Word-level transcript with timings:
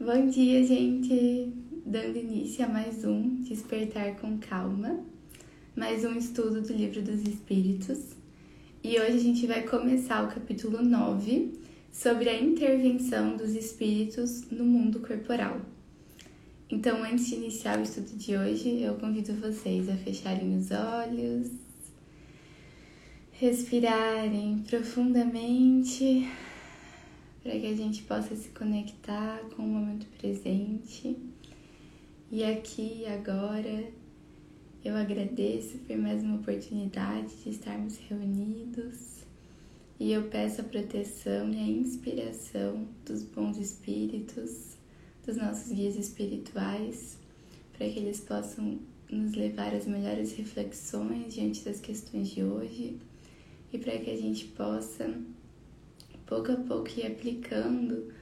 Bom 0.00 0.28
dia, 0.28 0.64
gente! 0.64 1.52
Dando 1.84 2.16
início 2.16 2.64
a 2.64 2.68
mais 2.68 3.04
um 3.04 3.42
Despertar 3.42 4.14
com 4.20 4.38
Calma, 4.38 5.00
mais 5.74 6.04
um 6.04 6.16
estudo 6.16 6.62
do 6.62 6.72
Livro 6.72 7.02
dos 7.02 7.20
Espíritos. 7.22 7.98
E 8.84 8.90
hoje 9.00 9.16
a 9.16 9.18
gente 9.18 9.44
vai 9.48 9.62
começar 9.62 10.24
o 10.24 10.32
capítulo 10.32 10.84
9 10.84 11.52
sobre 11.90 12.28
a 12.28 12.40
intervenção 12.40 13.36
dos 13.36 13.56
espíritos 13.56 14.48
no 14.52 14.64
mundo 14.64 15.00
corporal. 15.00 15.60
Então, 16.70 17.02
antes 17.02 17.26
de 17.26 17.34
iniciar 17.34 17.80
o 17.80 17.82
estudo 17.82 18.16
de 18.16 18.36
hoje, 18.36 18.80
eu 18.80 18.94
convido 18.94 19.32
vocês 19.34 19.88
a 19.88 19.96
fecharem 19.96 20.56
os 20.56 20.70
olhos, 20.70 21.50
respirarem 23.32 24.62
profundamente 24.70 26.24
para 27.48 27.58
que 27.58 27.66
a 27.66 27.74
gente 27.74 28.02
possa 28.02 28.36
se 28.36 28.50
conectar 28.50 29.40
com 29.56 29.62
o 29.62 29.66
momento 29.66 30.06
presente. 30.18 31.16
E 32.30 32.44
aqui 32.44 33.06
agora 33.06 33.90
eu 34.84 34.94
agradeço 34.94 35.78
por 35.78 35.96
mais 35.96 36.22
uma 36.22 36.36
oportunidade 36.36 37.34
de 37.36 37.48
estarmos 37.48 37.96
reunidos 38.06 39.24
e 39.98 40.12
eu 40.12 40.24
peço 40.24 40.60
a 40.60 40.64
proteção 40.64 41.50
e 41.50 41.56
a 41.56 41.66
inspiração 41.66 42.86
dos 43.06 43.22
bons 43.22 43.56
espíritos, 43.56 44.76
dos 45.24 45.38
nossos 45.38 45.72
guias 45.72 45.96
espirituais, 45.96 47.16
para 47.72 47.88
que 47.88 47.98
eles 47.98 48.20
possam 48.20 48.78
nos 49.10 49.32
levar 49.32 49.74
às 49.74 49.86
melhores 49.86 50.34
reflexões 50.34 51.32
diante 51.32 51.64
das 51.64 51.80
questões 51.80 52.28
de 52.28 52.44
hoje 52.44 52.98
e 53.72 53.78
para 53.78 53.96
que 53.96 54.10
a 54.10 54.16
gente 54.18 54.44
possa 54.48 55.18
pouco 56.28 56.52
a 56.52 56.56
pouco 56.56 56.90
ir 56.90 57.06
aplicando 57.06 58.12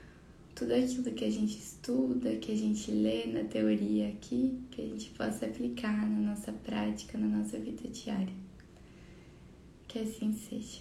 tudo 0.54 0.72
aquilo 0.72 1.12
que 1.12 1.24
a 1.24 1.30
gente 1.30 1.58
estuda, 1.58 2.36
que 2.36 2.52
a 2.52 2.56
gente 2.56 2.90
lê 2.90 3.26
na 3.26 3.44
teoria 3.44 4.08
aqui, 4.08 4.58
que 4.70 4.80
a 4.80 4.84
gente 4.84 5.10
possa 5.10 5.44
aplicar 5.44 6.08
na 6.08 6.30
nossa 6.30 6.52
prática, 6.52 7.18
na 7.18 7.26
nossa 7.26 7.58
vida 7.58 7.86
diária. 7.88 8.32
Que 9.88 9.98
assim 9.98 10.32
seja. 10.32 10.80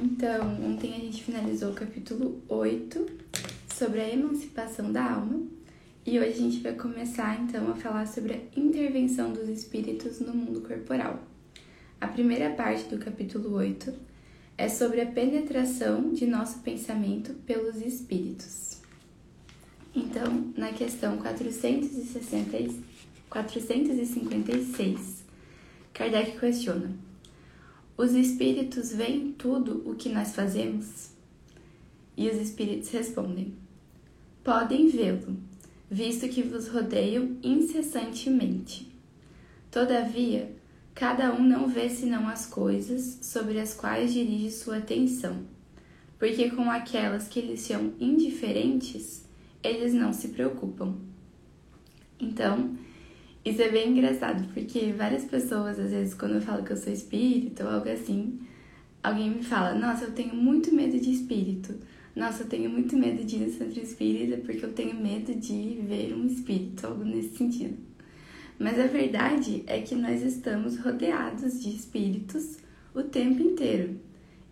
Então, 0.00 0.64
ontem 0.64 0.94
a 0.94 1.00
gente 1.00 1.24
finalizou 1.24 1.72
o 1.72 1.74
capítulo 1.74 2.40
8 2.48 3.04
sobre 3.74 4.00
a 4.00 4.08
emancipação 4.08 4.92
da 4.92 5.14
alma 5.14 5.42
e 6.06 6.18
hoje 6.18 6.30
a 6.30 6.36
gente 6.36 6.60
vai 6.60 6.74
começar 6.74 7.42
então 7.42 7.68
a 7.68 7.74
falar 7.74 8.06
sobre 8.06 8.34
a 8.34 8.58
intervenção 8.58 9.32
dos 9.32 9.48
espíritos 9.48 10.20
no 10.20 10.32
mundo 10.32 10.60
corporal. 10.60 11.20
A 12.00 12.06
primeira 12.06 12.54
parte 12.54 12.84
do 12.84 12.98
capítulo 12.98 13.54
8 13.54 14.09
é 14.60 14.68
sobre 14.68 15.00
a 15.00 15.06
penetração 15.06 16.12
de 16.12 16.26
nosso 16.26 16.58
pensamento 16.58 17.32
pelos 17.46 17.76
espíritos. 17.76 18.76
Então, 19.96 20.52
na 20.54 20.70
questão 20.70 21.16
460, 21.16 22.74
456, 23.30 25.24
Kardec 25.94 26.38
questiona: 26.38 26.94
Os 27.96 28.12
espíritos 28.12 28.92
veem 28.92 29.32
tudo 29.32 29.82
o 29.90 29.94
que 29.94 30.10
nós 30.10 30.34
fazemos? 30.34 31.08
E 32.14 32.28
os 32.28 32.36
espíritos 32.36 32.90
respondem: 32.90 33.54
Podem 34.44 34.88
vê-lo, 34.88 35.38
visto 35.90 36.28
que 36.28 36.42
vos 36.42 36.68
rodeiam 36.68 37.38
incessantemente. 37.42 38.92
Todavia, 39.70 40.54
Cada 40.94 41.32
um 41.32 41.42
não 41.42 41.68
vê 41.68 41.88
senão 41.88 42.28
as 42.28 42.46
coisas 42.46 43.18
sobre 43.22 43.58
as 43.58 43.74
quais 43.74 44.12
dirige 44.12 44.50
sua 44.50 44.78
atenção, 44.78 45.44
porque 46.18 46.50
com 46.50 46.70
aquelas 46.70 47.28
que 47.28 47.40
lhes 47.40 47.60
são 47.60 47.94
indiferentes, 47.98 49.24
eles 49.62 49.94
não 49.94 50.12
se 50.12 50.28
preocupam. 50.28 50.94
Então, 52.18 52.76
isso 53.42 53.62
é 53.62 53.70
bem 53.70 53.90
engraçado, 53.90 54.46
porque 54.52 54.92
várias 54.92 55.24
pessoas, 55.24 55.78
às 55.78 55.90
vezes, 55.90 56.12
quando 56.12 56.34
eu 56.34 56.42
falo 56.42 56.62
que 56.62 56.72
eu 56.72 56.76
sou 56.76 56.92
espírito 56.92 57.62
ou 57.62 57.70
algo 57.70 57.88
assim, 57.88 58.38
alguém 59.02 59.30
me 59.30 59.42
fala: 59.42 59.74
Nossa, 59.74 60.04
eu 60.04 60.12
tenho 60.12 60.34
muito 60.34 60.74
medo 60.74 60.98
de 61.00 61.10
espírito. 61.10 61.74
Nossa, 62.14 62.42
eu 62.42 62.48
tenho 62.48 62.68
muito 62.68 62.96
medo 62.96 63.24
de 63.24 63.36
ir 63.36 63.46
no 63.46 63.50
centro 63.52 63.80
espírita 63.80 64.36
porque 64.38 64.64
eu 64.64 64.72
tenho 64.72 64.94
medo 65.00 65.34
de 65.34 65.80
ver 65.86 66.12
um 66.14 66.26
espírito, 66.26 66.86
algo 66.86 67.04
nesse 67.04 67.36
sentido. 67.36 67.89
Mas 68.60 68.78
a 68.78 68.86
verdade 68.86 69.64
é 69.66 69.80
que 69.80 69.94
nós 69.94 70.22
estamos 70.22 70.76
rodeados 70.76 71.62
de 71.62 71.70
espíritos 71.70 72.58
o 72.94 73.02
tempo 73.02 73.42
inteiro. 73.42 73.98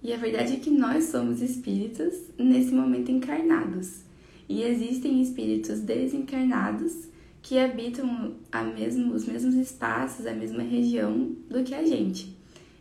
E 0.03 0.15
a 0.15 0.17
verdade 0.17 0.55
é 0.55 0.57
que 0.57 0.71
nós 0.71 1.05
somos 1.05 1.43
espíritos 1.43 2.15
nesse 2.39 2.73
momento 2.73 3.13
encarnados. 3.13 4.01
E 4.49 4.63
existem 4.63 5.21
espíritos 5.21 5.81
desencarnados 5.81 7.07
que 7.43 7.59
habitam 7.59 8.35
mesmo, 8.75 9.13
os 9.13 9.27
mesmos 9.27 9.55
espaços, 9.55 10.25
a 10.25 10.33
mesma 10.33 10.63
região 10.63 11.37
do 11.47 11.63
que 11.63 11.75
a 11.75 11.85
gente. 11.85 12.35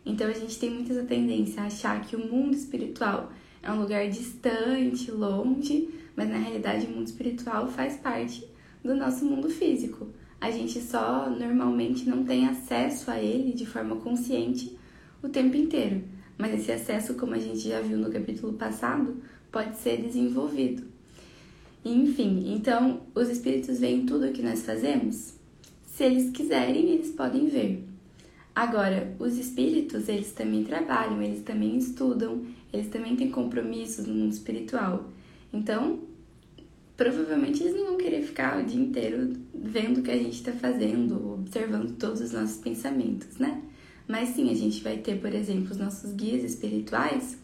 Então 0.06 0.28
a 0.28 0.32
gente 0.32 0.58
tem 0.58 0.70
muita 0.70 1.02
tendência 1.02 1.62
a 1.62 1.66
achar 1.66 2.00
que 2.06 2.16
o 2.16 2.26
mundo 2.26 2.54
espiritual 2.54 3.30
é 3.62 3.70
um 3.70 3.82
lugar 3.82 4.08
distante, 4.08 5.10
longe, 5.10 5.90
mas 6.16 6.30
na 6.30 6.38
realidade 6.38 6.86
o 6.86 6.90
mundo 6.90 7.06
espiritual 7.06 7.68
faz 7.68 7.98
parte 7.98 8.48
do 8.82 8.94
nosso 8.94 9.26
mundo 9.26 9.50
físico 9.50 10.08
a 10.40 10.50
gente 10.50 10.80
só 10.80 11.28
normalmente 11.28 12.08
não 12.08 12.24
tem 12.24 12.46
acesso 12.46 13.10
a 13.10 13.20
ele 13.20 13.52
de 13.52 13.66
forma 13.66 13.96
consciente 13.96 14.78
o 15.22 15.28
tempo 15.28 15.56
inteiro. 15.56 16.04
Mas 16.36 16.54
esse 16.54 16.70
acesso, 16.70 17.14
como 17.14 17.34
a 17.34 17.38
gente 17.38 17.68
já 17.68 17.80
viu 17.80 17.98
no 17.98 18.10
capítulo 18.10 18.52
passado, 18.52 19.16
pode 19.50 19.76
ser 19.76 20.00
desenvolvido. 20.00 20.84
Enfim, 21.84 22.52
então 22.54 23.00
os 23.14 23.28
espíritos 23.28 23.80
veem 23.80 24.06
tudo 24.06 24.26
o 24.26 24.32
que 24.32 24.42
nós 24.42 24.64
fazemos? 24.64 25.34
Se 25.86 26.04
eles 26.04 26.30
quiserem, 26.30 26.90
eles 26.90 27.10
podem 27.10 27.48
ver. 27.48 27.84
Agora, 28.54 29.14
os 29.18 29.36
espíritos, 29.36 30.08
eles 30.08 30.32
também 30.32 30.64
trabalham, 30.64 31.22
eles 31.22 31.42
também 31.42 31.76
estudam, 31.76 32.42
eles 32.72 32.88
também 32.88 33.16
têm 33.16 33.30
compromissos 33.30 34.06
no 34.06 34.14
mundo 34.14 34.32
espiritual. 34.32 35.10
Então, 35.52 36.00
provavelmente 36.98 37.62
eles 37.62 37.76
não 37.76 37.86
vão 37.86 37.96
querer 37.96 38.22
ficar 38.22 38.60
o 38.60 38.64
dia 38.64 38.80
inteiro 38.80 39.32
vendo 39.54 40.00
o 40.00 40.02
que 40.02 40.10
a 40.10 40.16
gente 40.16 40.34
está 40.34 40.52
fazendo, 40.52 41.34
observando 41.34 41.96
todos 41.96 42.20
os 42.20 42.32
nossos 42.32 42.56
pensamentos, 42.56 43.38
né? 43.38 43.62
Mas 44.08 44.30
sim, 44.30 44.50
a 44.50 44.54
gente 44.54 44.82
vai 44.82 44.98
ter, 44.98 45.20
por 45.20 45.32
exemplo, 45.32 45.70
os 45.70 45.76
nossos 45.76 46.12
guias 46.12 46.42
espirituais 46.42 47.38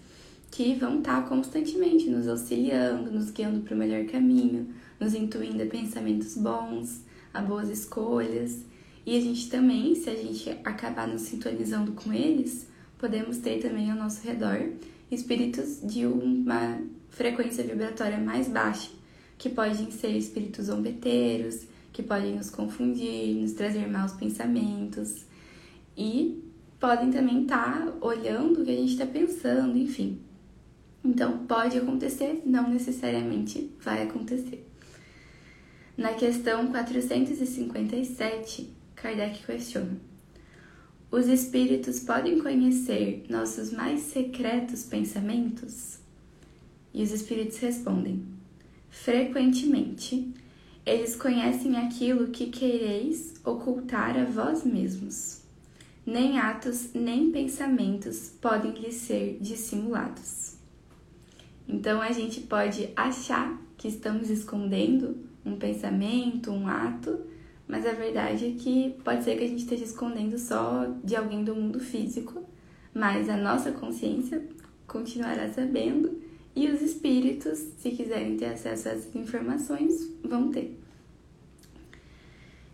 que 0.51 0.75
vão 0.75 0.99
estar 0.99 1.23
tá 1.23 1.29
constantemente 1.29 2.11
nos 2.11 2.27
auxiliando, 2.27 3.13
nos 3.13 3.31
guiando 3.31 3.61
para 3.61 3.75
o 3.77 3.79
melhor 3.79 4.05
caminho, 4.07 4.71
nos 4.99 5.15
intuindo 5.15 5.63
a 5.63 5.67
pensamentos 5.67 6.37
bons, 6.37 7.03
a 7.33 7.41
boas 7.41 7.69
escolhas. 7.69 8.65
E 9.07 9.17
a 9.17 9.21
gente 9.21 9.49
também, 9.49 9.95
se 9.95 10.11
a 10.11 10.17
gente 10.17 10.51
acabar 10.65 11.07
nos 11.07 11.23
sintonizando 11.23 11.93
com 11.93 12.13
eles, 12.13 12.67
podemos 12.99 13.39
ter 13.39 13.61
também 13.61 13.89
ao 13.89 13.97
nosso 13.97 14.27
redor 14.27 14.71
espíritos 15.13 15.81
de 15.81 16.07
uma 16.07 16.81
frequência 17.09 17.63
vibratória 17.63 18.19
mais 18.19 18.49
baixa 18.49 19.04
que 19.45 19.51
podem 19.51 19.91
ser 19.91 20.17
espíritos 20.17 20.69
zombeteiros, 20.69 21.67
que 21.93 22.03
podem 22.03 22.35
nos 22.35 22.49
confundir, 22.49 23.35
nos 23.35 23.53
trazer 23.53 23.87
maus 23.87 24.13
pensamentos 24.13 25.27
e 25.95 26.43
podem 26.81 27.11
também 27.11 27.43
estar 27.43 27.85
tá 27.85 27.93
olhando 28.01 28.63
o 28.63 28.65
que 28.65 28.71
a 28.71 28.75
gente 28.75 28.93
está 28.93 29.05
pensando, 29.05 29.77
enfim. 29.77 30.19
Então, 31.05 31.45
pode 31.47 31.77
acontecer, 31.77 32.41
não 32.47 32.71
necessariamente 32.71 33.71
vai 33.83 34.05
acontecer. 34.05 34.67
Na 35.95 36.15
questão 36.15 36.69
457, 36.69 38.73
Kardec 38.97 39.45
questiona: 39.45 40.01
Os 41.11 41.27
espíritos 41.27 42.01
podem 42.01 42.39
conhecer 42.39 43.27
nossos 43.29 43.71
mais 43.71 44.01
secretos 44.01 44.85
pensamentos? 44.85 45.99
E 46.95 47.03
os 47.03 47.13
espíritos 47.13 47.59
respondem: 47.59 48.34
Frequentemente, 49.03 50.33
eles 50.87 51.15
conhecem 51.15 51.77
aquilo 51.77 52.29
que 52.29 52.47
quereis 52.47 53.35
ocultar 53.45 54.17
a 54.17 54.25
vós 54.25 54.65
mesmos. 54.65 55.43
Nem 56.07 56.39
atos 56.39 56.95
nem 56.95 57.31
pensamentos 57.31 58.33
podem 58.41 58.71
lhe 58.71 58.93
ser 58.93 59.37
dissimulados. 59.43 60.57
Então 61.69 62.01
a 62.01 62.13
gente 62.13 62.43
pode 62.43 62.89
achar 62.97 63.61
que 63.77 63.89
estamos 63.89 64.31
escondendo 64.31 65.19
um 65.45 65.57
pensamento, 65.57 66.51
um 66.51 66.67
ato, 66.67 67.19
mas 67.69 67.85
a 67.85 67.93
verdade 67.93 68.47
é 68.47 68.51
que 68.53 68.95
pode 69.05 69.23
ser 69.23 69.37
que 69.37 69.45
a 69.45 69.49
gente 69.49 69.65
esteja 69.65 69.85
escondendo 69.85 70.39
só 70.39 70.87
de 71.03 71.15
alguém 71.15 71.45
do 71.45 71.55
mundo 71.55 71.81
físico, 71.81 72.43
mas 72.95 73.29
a 73.29 73.37
nossa 73.37 73.71
consciência 73.73 74.43
continuará 74.87 75.53
sabendo 75.53 76.24
e 76.57 76.71
os 76.71 76.81
espíritos, 76.81 77.59
se 77.79 77.91
quiserem 77.91 78.37
ter 78.37 78.47
acesso 78.47 78.89
a 78.89 78.93
essas 78.93 79.15
informações, 79.15 80.09
vão 80.23 80.51
ter. 80.51 80.79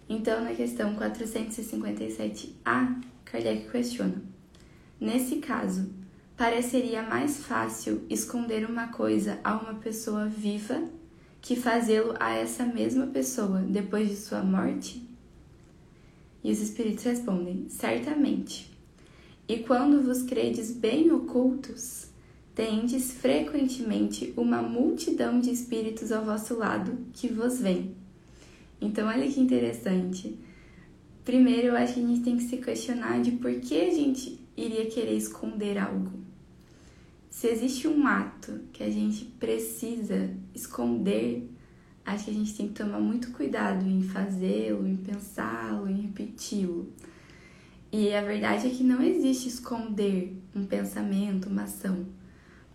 Então, 0.08 0.44
na 0.44 0.52
questão 0.52 0.96
457A, 0.96 3.02
Kardec 3.24 3.70
questiona: 3.70 4.22
Nesse 5.00 5.36
caso, 5.36 5.88
pareceria 6.36 7.02
mais 7.02 7.38
fácil 7.38 8.02
esconder 8.10 8.68
uma 8.68 8.88
coisa 8.88 9.38
a 9.44 9.56
uma 9.56 9.74
pessoa 9.74 10.26
viva 10.26 10.82
que 11.40 11.56
fazê-lo 11.56 12.14
a 12.20 12.34
essa 12.34 12.66
mesma 12.66 13.06
pessoa 13.06 13.60
depois 13.60 14.10
de 14.10 14.16
sua 14.16 14.42
morte? 14.42 15.08
E 16.42 16.50
os 16.50 16.60
espíritos 16.60 17.04
respondem: 17.04 17.66
Certamente. 17.68 18.68
E 19.48 19.58
quando 19.58 20.02
vos 20.02 20.22
credes 20.22 20.70
bem 20.70 21.10
ocultos, 21.12 22.09
tendes 22.54 23.12
frequentemente 23.12 24.32
uma 24.36 24.62
multidão 24.62 25.40
de 25.40 25.50
espíritos 25.50 26.12
ao 26.12 26.24
vosso 26.24 26.56
lado 26.56 26.98
que 27.12 27.28
vos 27.28 27.60
vem. 27.60 27.94
Então, 28.80 29.08
olha 29.08 29.30
que 29.30 29.40
interessante. 29.40 30.38
Primeiro, 31.24 31.68
eu 31.68 31.76
acho 31.76 31.94
que 31.94 32.00
a 32.00 32.06
gente 32.06 32.22
tem 32.22 32.36
que 32.36 32.44
se 32.44 32.56
questionar 32.56 33.20
de 33.20 33.32
por 33.32 33.52
que 33.60 33.80
a 33.80 33.90
gente 33.90 34.40
iria 34.56 34.86
querer 34.86 35.16
esconder 35.16 35.78
algo. 35.78 36.10
Se 37.30 37.46
existe 37.46 37.86
um 37.86 38.06
ato 38.06 38.60
que 38.72 38.82
a 38.82 38.90
gente 38.90 39.24
precisa 39.24 40.30
esconder, 40.54 41.48
acho 42.04 42.24
que 42.24 42.30
a 42.30 42.34
gente 42.34 42.56
tem 42.56 42.68
que 42.68 42.74
tomar 42.74 43.00
muito 43.00 43.30
cuidado 43.30 43.86
em 43.86 44.02
fazê-lo, 44.02 44.86
em 44.86 44.96
pensá-lo, 44.96 45.88
em 45.88 46.00
repeti-lo. 46.00 46.92
E 47.92 48.12
a 48.12 48.22
verdade 48.22 48.66
é 48.66 48.70
que 48.70 48.82
não 48.82 49.02
existe 49.02 49.48
esconder 49.48 50.36
um 50.54 50.64
pensamento, 50.64 51.48
uma 51.48 51.62
ação. 51.62 52.06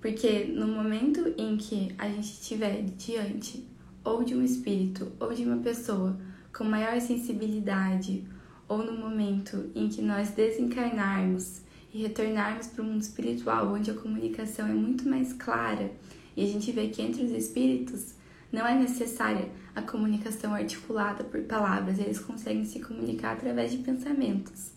Porque 0.06 0.46
no 0.54 0.68
momento 0.68 1.34
em 1.36 1.58
que 1.58 1.92
a 1.98 2.08
gente 2.08 2.34
estiver 2.34 2.84
diante 2.96 3.68
ou 4.04 4.24
de 4.24 4.36
um 4.36 4.44
espírito 4.44 5.12
ou 5.20 5.34
de 5.34 5.44
uma 5.44 5.58
pessoa 5.58 6.16
com 6.56 6.64
maior 6.64 7.02
sensibilidade, 7.02 8.24
ou 8.70 8.86
no 8.86 8.92
momento 8.92 9.72
em 9.74 9.90
que 9.90 10.04
nós 10.04 10.30
desencarnarmos 10.30 11.62
e 11.92 12.04
retornarmos 12.04 12.68
para 12.68 12.84
o 12.84 12.86
mundo 12.86 13.02
espiritual, 13.02 13.74
onde 13.74 13.90
a 13.90 13.96
comunicação 13.96 14.68
é 14.68 14.74
muito 14.74 15.10
mais 15.10 15.34
clara, 15.34 15.92
e 16.38 16.44
a 16.44 16.48
gente 16.48 16.72
vê 16.72 16.88
que 16.90 17.02
entre 17.02 17.24
os 17.24 17.32
espíritos 17.32 18.14
não 18.52 18.68
é 18.68 18.78
necessária 18.78 19.50
a 19.76 19.82
comunicação 19.82 20.54
articulada 20.54 21.24
por 21.24 21.42
palavras, 21.46 21.98
eles 21.98 22.20
conseguem 22.20 22.64
se 22.64 22.80
comunicar 22.80 23.32
através 23.32 23.72
de 23.72 23.80
pensamentos. 23.80 24.70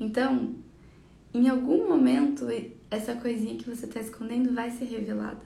Então, 0.00 0.54
em 1.34 1.46
algum 1.46 1.86
momento, 1.86 2.46
essa 2.94 3.14
coisinha 3.16 3.56
que 3.56 3.68
você 3.68 3.86
está 3.86 4.00
escondendo 4.00 4.54
vai 4.54 4.70
ser 4.70 4.84
revelada. 4.84 5.40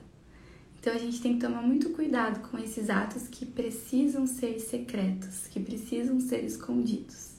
Então, 0.78 0.94
a 0.94 0.98
gente 0.98 1.20
tem 1.20 1.34
que 1.34 1.40
tomar 1.40 1.62
muito 1.62 1.90
cuidado 1.90 2.48
com 2.48 2.58
esses 2.58 2.90
atos 2.90 3.26
que 3.28 3.44
precisam 3.44 4.26
ser 4.26 4.60
secretos, 4.60 5.46
que 5.48 5.58
precisam 5.58 6.20
ser 6.20 6.44
escondidos, 6.44 7.32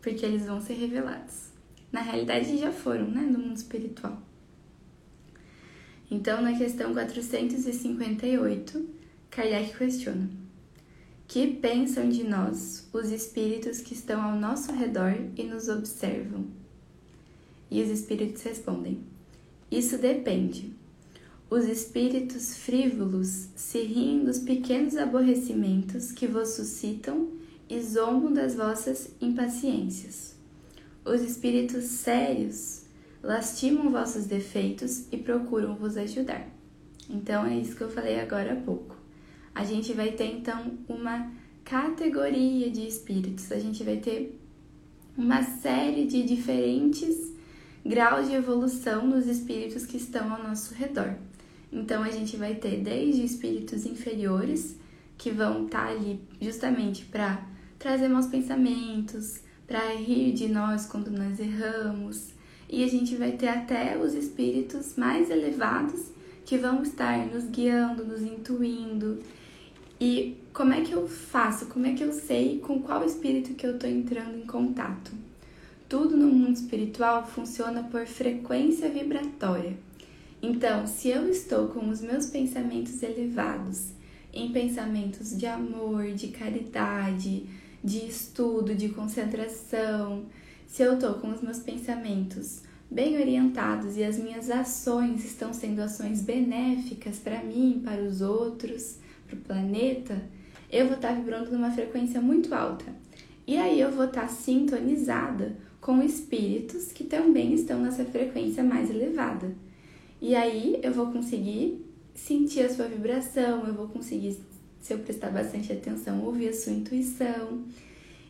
porque 0.00 0.24
eles 0.24 0.46
vão 0.46 0.60
ser 0.60 0.74
revelados 0.74 1.48
na 1.92 2.00
realidade 2.02 2.56
já 2.58 2.70
foram, 2.70 3.06
né, 3.10 3.22
no 3.22 3.38
mundo 3.38 3.56
espiritual. 3.56 4.20
Então, 6.10 6.40
na 6.40 6.56
questão 6.56 6.92
458, 6.92 8.88
Kardec 9.30 9.76
questiona: 9.76 10.28
Que 11.26 11.46
pensam 11.46 12.08
de 12.08 12.24
nós 12.24 12.88
os 12.92 13.10
espíritos 13.10 13.80
que 13.80 13.94
estão 13.94 14.20
ao 14.22 14.38
nosso 14.38 14.72
redor 14.72 15.14
e 15.36 15.44
nos 15.44 15.68
observam? 15.68 16.46
E 17.70 17.82
os 17.82 17.90
espíritos 17.90 18.42
respondem: 18.42 19.00
Isso 19.70 19.98
depende. 19.98 20.72
Os 21.50 21.64
espíritos 21.64 22.56
frívolos 22.58 23.48
se 23.56 23.82
riem 23.82 24.24
dos 24.24 24.38
pequenos 24.38 24.96
aborrecimentos 24.96 26.12
que 26.12 26.26
vos 26.26 26.50
suscitam 26.50 27.28
e 27.68 27.80
zombam 27.80 28.32
das 28.32 28.54
vossas 28.54 29.10
impaciências. 29.20 30.36
Os 31.04 31.22
espíritos 31.22 31.84
sérios 31.84 32.82
lastimam 33.22 33.90
vossos 33.90 34.26
defeitos 34.26 35.06
e 35.10 35.16
procuram 35.16 35.74
vos 35.74 35.96
ajudar. 35.96 36.46
Então 37.08 37.46
é 37.46 37.56
isso 37.56 37.74
que 37.74 37.82
eu 37.82 37.90
falei 37.90 38.20
agora 38.20 38.52
há 38.52 38.56
pouco. 38.56 38.94
A 39.54 39.64
gente 39.64 39.92
vai 39.94 40.12
ter 40.12 40.26
então 40.26 40.78
uma 40.86 41.32
categoria 41.64 42.70
de 42.70 42.86
espíritos, 42.86 43.50
a 43.50 43.58
gente 43.58 43.82
vai 43.82 43.96
ter 43.96 44.38
uma 45.16 45.42
série 45.42 46.06
de 46.06 46.22
diferentes 46.22 47.37
graus 47.88 48.28
de 48.28 48.34
evolução 48.34 49.06
nos 49.06 49.26
espíritos 49.26 49.86
que 49.86 49.96
estão 49.96 50.30
ao 50.30 50.42
nosso 50.42 50.74
redor. 50.74 51.14
Então 51.72 52.02
a 52.02 52.10
gente 52.10 52.36
vai 52.36 52.54
ter 52.54 52.82
desde 52.82 53.24
espíritos 53.24 53.86
inferiores 53.86 54.76
que 55.16 55.30
vão 55.30 55.64
estar 55.64 55.86
tá 55.86 55.90
ali 55.90 56.20
justamente 56.38 57.06
para 57.06 57.42
trazer 57.78 58.08
maus 58.08 58.26
pensamentos, 58.26 59.40
para 59.66 59.94
rir 59.94 60.34
de 60.34 60.48
nós 60.48 60.84
quando 60.84 61.10
nós 61.10 61.40
erramos. 61.40 62.34
E 62.68 62.84
a 62.84 62.88
gente 62.88 63.16
vai 63.16 63.32
ter 63.32 63.48
até 63.48 63.96
os 63.96 64.12
espíritos 64.12 64.94
mais 64.96 65.30
elevados 65.30 66.10
que 66.44 66.58
vão 66.58 66.82
estar 66.82 67.26
nos 67.26 67.44
guiando, 67.44 68.04
nos 68.04 68.20
intuindo. 68.20 69.18
E 69.98 70.36
como 70.52 70.74
é 70.74 70.82
que 70.82 70.92
eu 70.92 71.08
faço? 71.08 71.64
Como 71.66 71.86
é 71.86 71.94
que 71.94 72.04
eu 72.04 72.12
sei 72.12 72.58
com 72.58 72.82
qual 72.82 73.02
espírito 73.02 73.54
que 73.54 73.66
eu 73.66 73.76
estou 73.76 73.88
entrando 73.88 74.36
em 74.36 74.46
contato? 74.46 75.27
Tudo 75.88 76.14
no 76.18 76.26
mundo 76.26 76.52
espiritual 76.52 77.26
funciona 77.26 77.82
por 77.82 78.04
frequência 78.06 78.90
vibratória. 78.90 79.74
Então, 80.42 80.86
se 80.86 81.08
eu 81.08 81.26
estou 81.30 81.68
com 81.68 81.88
os 81.88 82.02
meus 82.02 82.26
pensamentos 82.26 83.02
elevados, 83.02 83.92
em 84.30 84.52
pensamentos 84.52 85.34
de 85.34 85.46
amor, 85.46 86.12
de 86.12 86.28
caridade, 86.28 87.46
de 87.82 88.06
estudo, 88.06 88.74
de 88.74 88.90
concentração, 88.90 90.26
se 90.66 90.82
eu 90.82 90.94
estou 90.94 91.14
com 91.14 91.30
os 91.30 91.40
meus 91.40 91.60
pensamentos 91.60 92.60
bem 92.90 93.16
orientados 93.18 93.96
e 93.96 94.04
as 94.04 94.18
minhas 94.18 94.50
ações 94.50 95.24
estão 95.24 95.54
sendo 95.54 95.80
ações 95.80 96.20
benéficas 96.20 97.18
para 97.18 97.42
mim, 97.42 97.80
para 97.82 98.02
os 98.02 98.20
outros, 98.20 98.96
para 99.26 99.36
o 99.36 99.40
planeta, 99.40 100.20
eu 100.70 100.86
vou 100.86 100.96
estar 100.96 101.08
tá 101.08 101.14
vibrando 101.14 101.50
numa 101.50 101.70
frequência 101.70 102.20
muito 102.20 102.54
alta. 102.54 102.84
E 103.46 103.56
aí 103.56 103.80
eu 103.80 103.90
vou 103.90 104.04
estar 104.04 104.22
tá 104.22 104.28
sintonizada 104.28 105.56
com 105.88 106.02
espíritos 106.02 106.92
que 106.92 107.02
também 107.02 107.54
estão 107.54 107.80
nessa 107.80 108.04
frequência 108.04 108.62
mais 108.62 108.90
elevada. 108.90 109.56
E 110.20 110.34
aí 110.34 110.78
eu 110.82 110.92
vou 110.92 111.10
conseguir 111.10 111.82
sentir 112.14 112.60
a 112.60 112.68
sua 112.68 112.84
vibração, 112.84 113.66
eu 113.66 113.72
vou 113.72 113.88
conseguir 113.88 114.36
se 114.82 114.92
eu 114.92 114.98
prestar 114.98 115.30
bastante 115.30 115.72
atenção, 115.72 116.22
ouvir 116.22 116.50
a 116.50 116.52
sua 116.52 116.74
intuição. 116.74 117.64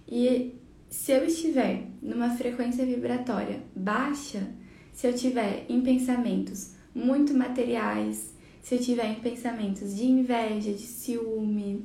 E 0.06 0.54
se 0.88 1.10
eu 1.10 1.24
estiver 1.26 1.88
numa 2.00 2.30
frequência 2.30 2.86
vibratória 2.86 3.60
baixa, 3.74 4.46
se 4.92 5.08
eu 5.08 5.12
tiver 5.12 5.66
em 5.68 5.80
pensamentos 5.80 6.74
muito 6.94 7.34
materiais, 7.34 8.32
se 8.62 8.76
eu 8.76 8.78
tiver 8.78 9.10
em 9.10 9.16
pensamentos 9.16 9.96
de 9.96 10.04
inveja, 10.04 10.72
de 10.72 10.86
ciúme, 10.86 11.84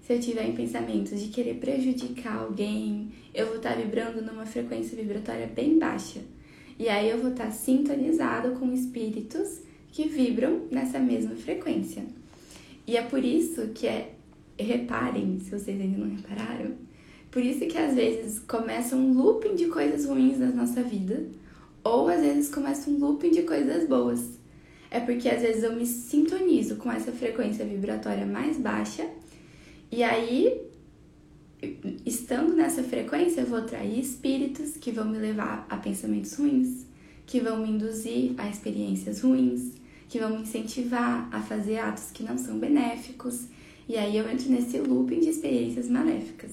se 0.00 0.14
eu 0.14 0.18
tiver 0.18 0.48
em 0.48 0.56
pensamentos 0.56 1.20
de 1.20 1.28
querer 1.28 1.56
prejudicar 1.56 2.38
alguém, 2.38 3.12
eu 3.34 3.46
vou 3.46 3.56
estar 3.56 3.76
vibrando 3.76 4.22
numa 4.22 4.46
frequência 4.46 4.96
vibratória 4.96 5.46
bem 5.46 5.78
baixa. 5.78 6.20
E 6.78 6.88
aí 6.88 7.10
eu 7.10 7.18
vou 7.18 7.30
estar 7.30 7.50
sintonizado 7.50 8.52
com 8.52 8.72
espíritos 8.72 9.60
que 9.92 10.08
vibram 10.08 10.62
nessa 10.70 10.98
mesma 10.98 11.36
frequência. 11.36 12.04
E 12.86 12.96
é 12.96 13.02
por 13.02 13.24
isso 13.24 13.68
que 13.68 13.86
é. 13.86 14.14
Reparem, 14.58 15.40
se 15.40 15.50
vocês 15.50 15.80
ainda 15.80 15.96
não 15.96 16.14
repararam, 16.14 16.72
por 17.30 17.42
isso 17.42 17.60
que 17.60 17.78
às 17.78 17.94
vezes 17.94 18.40
começa 18.40 18.94
um 18.94 19.14
looping 19.14 19.54
de 19.54 19.68
coisas 19.68 20.04
ruins 20.04 20.38
na 20.38 20.48
nossa 20.48 20.82
vida, 20.82 21.24
ou 21.82 22.08
às 22.08 22.20
vezes 22.20 22.50
começa 22.50 22.90
um 22.90 22.98
looping 22.98 23.30
de 23.30 23.42
coisas 23.44 23.88
boas. 23.88 24.38
É 24.90 25.00
porque 25.00 25.30
às 25.30 25.40
vezes 25.40 25.62
eu 25.62 25.74
me 25.74 25.86
sintonizo 25.86 26.76
com 26.76 26.92
essa 26.92 27.10
frequência 27.10 27.64
vibratória 27.64 28.26
mais 28.26 28.58
baixa, 28.58 29.08
e 29.92 30.04
aí, 30.04 30.60
estando 32.06 32.54
nessa 32.54 32.82
frequência, 32.82 33.42
eu 33.42 33.46
vou 33.46 33.58
atrair 33.58 33.98
espíritos 34.00 34.76
que 34.76 34.90
vão 34.90 35.06
me 35.06 35.18
levar 35.18 35.66
a 35.68 35.76
pensamentos 35.76 36.34
ruins, 36.34 36.86
que 37.26 37.40
vão 37.40 37.58
me 37.58 37.70
induzir 37.70 38.34
a 38.38 38.48
experiências 38.48 39.20
ruins, 39.20 39.72
que 40.08 40.18
vão 40.18 40.30
me 40.30 40.42
incentivar 40.42 41.28
a 41.30 41.40
fazer 41.40 41.78
atos 41.78 42.10
que 42.12 42.22
não 42.22 42.36
são 42.36 42.58
benéficos, 42.58 43.46
e 43.88 43.96
aí 43.96 44.16
eu 44.16 44.28
entro 44.28 44.50
nesse 44.50 44.78
looping 44.78 45.20
de 45.20 45.28
experiências 45.28 45.88
maléficas. 45.88 46.52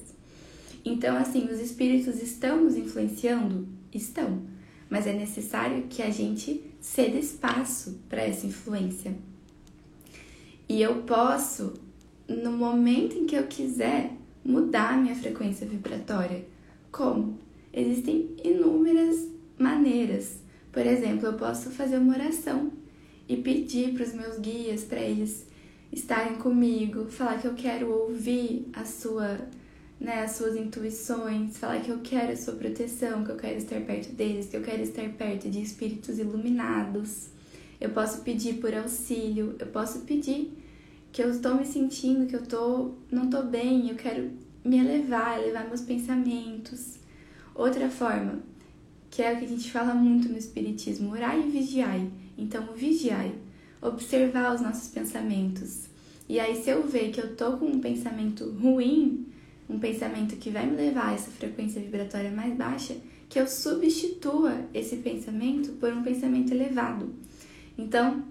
Então, 0.84 1.16
assim, 1.16 1.44
os 1.44 1.60
espíritos 1.60 2.22
estão 2.22 2.64
nos 2.64 2.76
influenciando? 2.76 3.68
Estão, 3.92 4.42
mas 4.88 5.06
é 5.06 5.12
necessário 5.12 5.84
que 5.88 6.02
a 6.02 6.10
gente 6.10 6.62
ceda 6.80 7.18
espaço 7.18 8.00
para 8.08 8.22
essa 8.22 8.46
influência. 8.46 9.16
E 10.68 10.80
eu 10.82 11.02
posso, 11.02 11.74
no 12.28 12.52
momento 12.52 13.16
em 13.16 13.26
que 13.26 13.36
eu 13.36 13.46
quiser, 13.46 14.17
mudar 14.48 14.96
minha 14.96 15.14
frequência 15.14 15.66
vibratória. 15.66 16.42
Como? 16.90 17.38
Existem 17.70 18.34
inúmeras 18.42 19.28
maneiras. 19.58 20.38
Por 20.72 20.86
exemplo, 20.86 21.26
eu 21.26 21.34
posso 21.34 21.70
fazer 21.70 21.98
uma 21.98 22.14
oração 22.14 22.72
e 23.28 23.36
pedir 23.36 23.92
para 23.92 24.04
os 24.04 24.14
meus 24.14 24.38
guias 24.38 24.84
para 24.84 25.00
eles 25.00 25.46
estarem 25.92 26.36
comigo, 26.36 27.06
falar 27.10 27.38
que 27.38 27.46
eu 27.46 27.54
quero 27.54 27.90
ouvir 27.90 28.66
a 28.72 28.84
sua 28.84 29.38
né, 30.00 30.22
as 30.22 30.32
suas 30.32 30.56
intuições, 30.56 31.58
falar 31.58 31.80
que 31.80 31.90
eu 31.90 31.98
quero 31.98 32.32
a 32.32 32.36
sua 32.36 32.54
proteção, 32.54 33.24
que 33.24 33.32
eu 33.32 33.36
quero 33.36 33.58
estar 33.58 33.80
perto 33.80 34.12
deles, 34.12 34.46
que 34.46 34.56
eu 34.56 34.62
quero 34.62 34.80
estar 34.80 35.08
perto 35.10 35.50
de 35.50 35.60
espíritos 35.60 36.20
iluminados. 36.20 37.26
Eu 37.80 37.90
posso 37.90 38.22
pedir 38.22 38.60
por 38.60 38.72
auxílio, 38.72 39.56
eu 39.58 39.66
posso 39.66 40.00
pedir 40.00 40.52
que 41.18 41.24
eu 41.24 41.30
estou 41.32 41.56
me 41.56 41.66
sentindo, 41.66 42.28
que 42.28 42.36
eu 42.36 42.46
tô, 42.46 42.92
não 43.10 43.24
estou 43.24 43.42
bem, 43.42 43.90
eu 43.90 43.96
quero 43.96 44.30
me 44.64 44.78
elevar, 44.78 45.36
elevar 45.40 45.66
meus 45.66 45.80
pensamentos. 45.80 46.94
Outra 47.56 47.88
forma, 47.88 48.38
que 49.10 49.20
é 49.20 49.32
o 49.32 49.36
que 49.36 49.44
a 49.44 49.48
gente 49.48 49.68
fala 49.68 49.92
muito 49.94 50.28
no 50.28 50.38
Espiritismo, 50.38 51.10
orar 51.10 51.36
e 51.36 51.50
vigiai. 51.50 52.08
Então, 52.38 52.68
vigiai, 52.72 53.34
observar 53.82 54.54
os 54.54 54.60
nossos 54.60 54.90
pensamentos. 54.90 55.88
E 56.28 56.38
aí, 56.38 56.54
se 56.54 56.70
eu 56.70 56.86
ver 56.86 57.10
que 57.10 57.20
eu 57.20 57.34
tô 57.34 57.56
com 57.56 57.66
um 57.66 57.80
pensamento 57.80 58.52
ruim, 58.52 59.26
um 59.68 59.80
pensamento 59.80 60.36
que 60.36 60.50
vai 60.50 60.66
me 60.66 60.76
levar 60.76 61.08
a 61.08 61.14
essa 61.14 61.32
frequência 61.32 61.82
vibratória 61.82 62.30
mais 62.30 62.54
baixa, 62.56 62.94
que 63.28 63.40
eu 63.40 63.48
substitua 63.48 64.54
esse 64.72 64.98
pensamento 64.98 65.72
por 65.80 65.92
um 65.92 66.04
pensamento 66.04 66.54
elevado. 66.54 67.12
Então, 67.76 68.22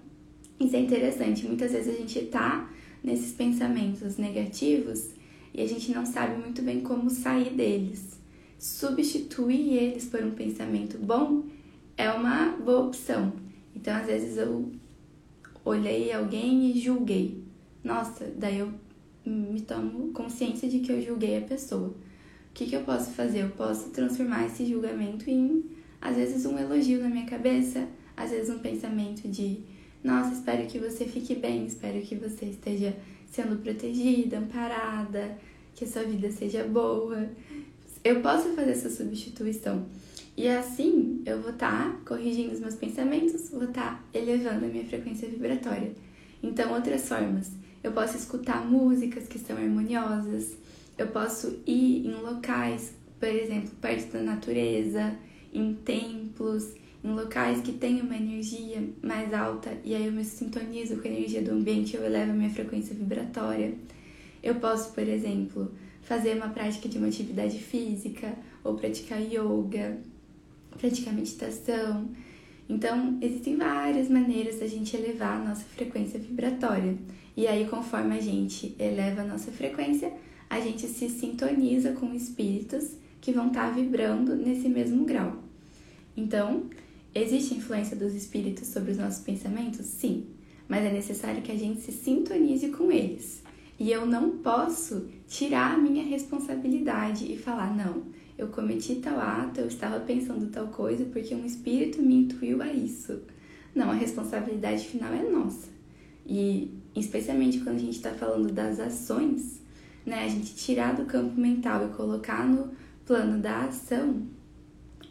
isso 0.58 0.74
é 0.74 0.80
interessante. 0.80 1.46
Muitas 1.46 1.72
vezes 1.72 1.94
a 1.94 1.98
gente 1.98 2.18
tá 2.28 2.77
nesses 3.02 3.32
pensamentos 3.32 4.16
negativos 4.16 5.10
e 5.54 5.62
a 5.62 5.66
gente 5.66 5.92
não 5.92 6.04
sabe 6.04 6.36
muito 6.40 6.62
bem 6.62 6.80
como 6.80 7.10
sair 7.10 7.50
deles. 7.54 8.18
Substituir 8.58 9.74
eles 9.74 10.06
por 10.06 10.22
um 10.22 10.32
pensamento 10.32 10.98
bom 10.98 11.44
é 11.96 12.10
uma 12.10 12.56
boa 12.56 12.86
opção. 12.86 13.32
Então, 13.74 13.94
às 13.96 14.06
vezes 14.06 14.36
eu 14.36 14.70
olhei 15.64 16.12
alguém 16.12 16.70
e 16.70 16.80
julguei. 16.80 17.42
Nossa, 17.82 18.32
daí 18.36 18.58
eu 18.58 18.72
me 19.24 19.60
tomo 19.60 20.12
consciência 20.12 20.68
de 20.68 20.80
que 20.80 20.92
eu 20.92 21.02
julguei 21.02 21.38
a 21.38 21.42
pessoa. 21.42 21.88
O 21.88 21.94
que, 22.54 22.66
que 22.66 22.76
eu 22.76 22.82
posso 22.82 23.10
fazer? 23.10 23.42
Eu 23.42 23.50
posso 23.50 23.90
transformar 23.90 24.46
esse 24.46 24.66
julgamento 24.66 25.28
em, 25.28 25.64
às 26.00 26.16
vezes, 26.16 26.44
um 26.46 26.58
elogio 26.58 27.00
na 27.00 27.08
minha 27.08 27.26
cabeça, 27.26 27.86
às 28.16 28.30
vezes, 28.30 28.50
um 28.50 28.58
pensamento 28.58 29.28
de: 29.28 29.60
Nossa, 30.02 30.32
espero 30.34 30.66
que 30.66 30.78
você 30.78 31.04
fique 31.04 31.34
bem, 31.34 31.66
espero 31.66 32.00
que 32.00 32.14
você 32.14 32.46
esteja 32.46 32.96
sendo 33.26 33.60
protegida, 33.62 34.38
amparada, 34.38 35.36
que 35.74 35.84
a 35.84 35.88
sua 35.88 36.04
vida 36.04 36.30
seja 36.30 36.64
boa. 36.64 37.28
Eu 38.04 38.20
posso 38.20 38.54
fazer 38.54 38.70
essa 38.70 38.90
substituição. 38.90 39.86
E 40.36 40.48
assim 40.48 41.22
eu 41.26 41.42
vou 41.42 41.50
estar 41.50 41.92
tá 41.92 42.00
corrigindo 42.06 42.54
os 42.54 42.60
meus 42.60 42.76
pensamentos, 42.76 43.50
vou 43.50 43.64
estar 43.64 43.96
tá 43.96 44.04
elevando 44.18 44.66
a 44.66 44.68
minha 44.68 44.84
frequência 44.84 45.28
vibratória. 45.28 45.92
Então, 46.42 46.72
outras 46.72 47.08
formas 47.08 47.50
eu 47.82 47.92
posso 47.92 48.16
escutar 48.16 48.64
músicas 48.64 49.26
que 49.28 49.38
são 49.38 49.56
harmoniosas, 49.56 50.56
eu 50.96 51.08
posso 51.08 51.60
ir 51.66 52.06
em 52.06 52.12
locais, 52.14 52.94
por 53.18 53.28
exemplo, 53.28 53.70
perto 53.80 54.12
da 54.12 54.22
natureza, 54.22 55.16
em 55.52 55.74
templos, 55.74 56.74
em 57.08 57.14
locais 57.14 57.60
que 57.60 57.72
têm 57.72 58.00
uma 58.00 58.16
energia 58.16 58.82
mais 59.02 59.32
alta 59.32 59.70
e 59.84 59.94
aí 59.94 60.06
eu 60.06 60.12
me 60.12 60.24
sintonizo 60.24 60.96
com 60.96 61.08
a 61.08 61.10
energia 61.10 61.42
do 61.42 61.52
ambiente, 61.52 61.96
eu 61.96 62.04
elevo 62.04 62.32
a 62.32 62.34
minha 62.34 62.50
frequência 62.50 62.94
vibratória. 62.94 63.74
Eu 64.42 64.56
posso, 64.56 64.92
por 64.92 65.02
exemplo, 65.02 65.72
fazer 66.02 66.36
uma 66.36 66.48
prática 66.48 66.88
de 66.88 66.98
uma 66.98 67.08
atividade 67.08 67.58
física 67.58 68.34
ou 68.62 68.74
praticar 68.74 69.20
yoga, 69.20 69.98
praticar 70.78 71.12
meditação. 71.14 72.08
Então, 72.68 73.18
existem 73.20 73.56
várias 73.56 74.08
maneiras 74.08 74.60
da 74.60 74.66
gente 74.66 74.96
elevar 74.96 75.40
a 75.40 75.44
nossa 75.48 75.64
frequência 75.64 76.18
vibratória. 76.18 76.96
E 77.36 77.46
aí, 77.46 77.66
conforme 77.66 78.16
a 78.16 78.20
gente 78.20 78.74
eleva 78.78 79.22
a 79.22 79.24
nossa 79.24 79.50
frequência, 79.50 80.12
a 80.50 80.60
gente 80.60 80.86
se 80.86 81.08
sintoniza 81.08 81.92
com 81.92 82.14
espíritos 82.14 82.92
que 83.20 83.32
vão 83.32 83.48
estar 83.48 83.68
tá 83.68 83.70
vibrando 83.70 84.36
nesse 84.36 84.68
mesmo 84.68 85.04
grau. 85.04 85.36
Então, 86.16 86.64
existe 87.22 87.54
influência 87.54 87.96
dos 87.96 88.14
espíritos 88.14 88.68
sobre 88.68 88.92
os 88.92 88.98
nossos 88.98 89.22
pensamentos? 89.22 89.86
Sim, 89.86 90.26
mas 90.68 90.84
é 90.84 90.92
necessário 90.92 91.42
que 91.42 91.52
a 91.52 91.56
gente 91.56 91.80
se 91.80 91.92
sintonize 91.92 92.68
com 92.68 92.90
eles. 92.90 93.42
E 93.78 93.90
eu 93.90 94.04
não 94.04 94.38
posso 94.38 95.08
tirar 95.26 95.74
a 95.74 95.78
minha 95.78 96.04
responsabilidade 96.04 97.32
e 97.32 97.38
falar, 97.38 97.76
não, 97.76 98.02
eu 98.36 98.48
cometi 98.48 98.96
tal 98.96 99.18
ato, 99.18 99.60
eu 99.60 99.68
estava 99.68 100.00
pensando 100.00 100.50
tal 100.50 100.68
coisa 100.68 101.04
porque 101.06 101.34
um 101.34 101.44
espírito 101.44 102.02
me 102.02 102.16
intuiu 102.16 102.60
a 102.60 102.72
isso. 102.72 103.20
Não, 103.74 103.90
a 103.90 103.94
responsabilidade 103.94 104.84
final 104.84 105.12
é 105.12 105.22
nossa. 105.22 105.68
E 106.26 106.70
especialmente 106.94 107.60
quando 107.60 107.76
a 107.76 107.80
gente 107.80 107.96
está 107.96 108.10
falando 108.10 108.52
das 108.52 108.80
ações, 108.80 109.62
né? 110.04 110.24
A 110.24 110.28
gente 110.28 110.54
tirar 110.54 110.94
do 110.94 111.04
campo 111.04 111.38
mental 111.40 111.86
e 111.86 111.96
colocar 111.96 112.46
no 112.48 112.70
plano 113.04 113.40
da 113.40 113.64
ação 113.64 114.22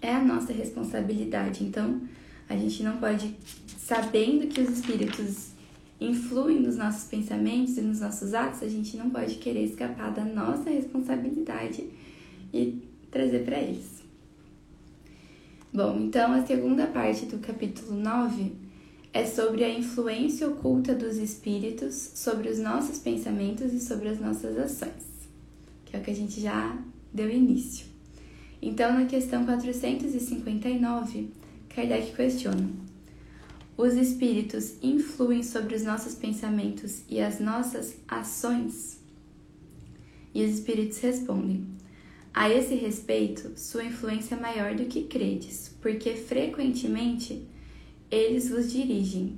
é 0.01 0.13
a 0.13 0.23
nossa 0.23 0.53
responsabilidade. 0.53 1.63
Então, 1.63 2.01
a 2.49 2.55
gente 2.55 2.83
não 2.83 2.97
pode, 2.97 3.35
sabendo 3.77 4.47
que 4.47 4.61
os 4.61 4.69
espíritos 4.69 5.51
influem 5.99 6.59
nos 6.59 6.77
nossos 6.77 7.09
pensamentos 7.09 7.77
e 7.77 7.81
nos 7.81 7.99
nossos 7.99 8.33
atos, 8.33 8.63
a 8.63 8.67
gente 8.67 8.95
não 8.95 9.09
pode 9.09 9.35
querer 9.35 9.63
escapar 9.63 10.13
da 10.13 10.23
nossa 10.23 10.69
responsabilidade 10.69 11.89
e 12.53 12.81
trazer 13.11 13.43
para 13.43 13.59
eles. 13.59 13.97
Bom, 15.73 15.99
então 15.99 16.31
a 16.31 16.45
segunda 16.45 16.87
parte 16.87 17.25
do 17.25 17.39
capítulo 17.39 17.99
9 17.99 18.53
é 19.13 19.25
sobre 19.25 19.63
a 19.63 19.69
influência 19.69 20.47
oculta 20.47 20.93
dos 20.93 21.17
espíritos 21.17 21.95
sobre 22.15 22.49
os 22.49 22.59
nossos 22.59 22.99
pensamentos 22.99 23.73
e 23.73 23.79
sobre 23.79 24.09
as 24.09 24.19
nossas 24.19 24.57
ações, 24.57 25.03
que 25.85 25.95
é 25.95 25.99
o 25.99 26.03
que 26.03 26.11
a 26.11 26.15
gente 26.15 26.39
já 26.39 26.77
deu 27.13 27.29
início. 27.29 27.96
Então, 28.61 28.93
na 28.93 29.05
questão 29.05 29.45
459, 29.45 31.29
Kardec 31.69 32.15
questiona: 32.15 32.69
Os 33.77 33.93
espíritos 33.93 34.75
influem 34.81 35.43
sobre 35.43 35.75
os 35.75 35.83
nossos 35.83 36.15
pensamentos 36.15 37.03
e 37.07 37.21
as 37.21 37.39
nossas 37.39 37.97
ações? 38.07 38.99
E 40.33 40.43
os 40.43 40.55
espíritos 40.55 40.99
respondem: 40.99 41.67
A 42.33 42.49
esse 42.49 42.73
respeito, 42.73 43.51
sua 43.55 43.83
influência 43.83 44.35
é 44.35 44.39
maior 44.39 44.75
do 44.75 44.85
que 44.85 45.03
credes, 45.03 45.75
porque 45.81 46.15
frequentemente 46.15 47.47
eles 48.09 48.49
vos 48.49 48.71
dirigem. 48.71 49.37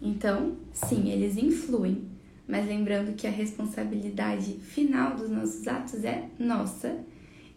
Então, 0.00 0.56
sim, 0.72 1.10
eles 1.10 1.36
influem, 1.36 2.04
mas 2.48 2.66
lembrando 2.66 3.16
que 3.16 3.26
a 3.26 3.30
responsabilidade 3.30 4.54
final 4.60 5.14
dos 5.16 5.28
nossos 5.28 5.66
atos 5.66 6.04
é 6.04 6.28
nossa 6.38 7.04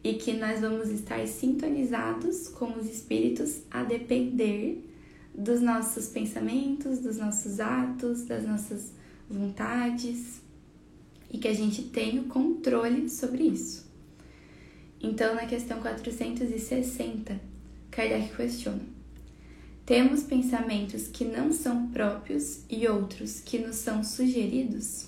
e 0.04 0.14
que 0.14 0.34
nós 0.34 0.62
vamos 0.62 0.90
estar 0.90 1.26
sintonizados 1.28 2.48
com 2.48 2.78
os 2.78 2.90
espíritos 2.90 3.62
a 3.70 3.84
depender 3.84 4.86
dos 5.34 5.62
nossos 5.62 6.08
pensamentos, 6.08 7.00
dos 7.00 7.18
nossos 7.18 7.60
atos, 7.60 8.26
das 8.26 8.46
nossas 8.46 8.94
vontades 9.30 10.42
e 11.32 11.38
que 11.38 11.48
a 11.48 11.54
gente 11.54 11.84
tenha 11.84 12.22
o 12.22 12.26
controle 12.26 13.10
sobre 13.10 13.44
isso. 13.44 13.88
Então, 15.02 15.36
na 15.36 15.46
questão 15.46 15.80
460, 15.80 17.40
Kardec 17.92 18.36
questiona: 18.36 19.00
temos 19.90 20.22
pensamentos 20.22 21.08
que 21.08 21.26
não 21.26 21.52
são 21.52 21.88
próprios 21.88 22.62
e 22.70 22.88
outros 22.88 23.40
que 23.40 23.58
nos 23.58 23.78
são 23.78 24.04
sugeridos? 24.04 25.08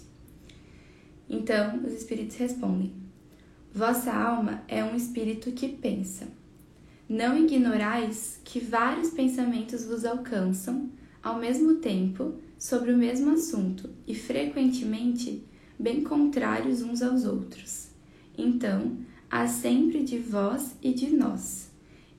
Então 1.29 1.85
os 1.85 1.93
espíritos 1.93 2.35
respondem: 2.37 2.91
Vossa 3.73 4.11
alma 4.11 4.63
é 4.67 4.83
um 4.83 4.95
espírito 4.95 5.51
que 5.51 5.67
pensa. 5.67 6.27
Não 7.07 7.37
ignorais 7.37 8.39
que 8.43 8.59
vários 8.59 9.09
pensamentos 9.11 9.85
vos 9.85 10.05
alcançam 10.05 10.89
ao 11.21 11.39
mesmo 11.39 11.75
tempo 11.75 12.35
sobre 12.57 12.91
o 12.91 12.97
mesmo 12.97 13.31
assunto 13.31 13.89
e 14.07 14.13
frequentemente 14.13 15.43
bem 15.79 16.03
contrários 16.03 16.81
uns 16.81 17.01
aos 17.01 17.25
outros. 17.25 17.87
Então, 18.37 18.97
há 19.29 19.47
sempre 19.47 20.03
de 20.03 20.17
vós 20.17 20.75
e 20.81 20.93
de 20.93 21.09
nós. 21.09 21.69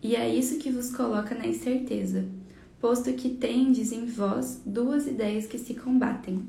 E 0.03 0.17
é 0.17 0.35
isso 0.35 0.59
que 0.59 0.71
vos 0.71 0.95
coloca 0.95 1.35
na 1.35 1.47
incerteza 1.47 2.27
posto 2.83 3.13
que 3.13 3.29
tendes 3.29 3.93
em 3.93 4.07
vós 4.07 4.61
duas 4.67 5.07
ideias 5.07 5.47
que 5.47 5.57
se 5.57 5.73
combatem. 5.73 6.43